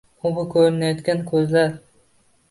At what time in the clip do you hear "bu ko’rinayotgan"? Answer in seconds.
0.35-1.21